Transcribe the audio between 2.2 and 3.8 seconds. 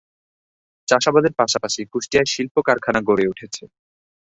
শিল্প কারখানা গড়ে উঠেছে।